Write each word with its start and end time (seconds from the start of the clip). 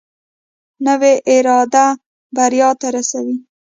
نوې 0.85 1.13
اراده 1.33 1.85
بریا 2.35 2.69
ته 2.79 2.87
رسوي 2.95 3.37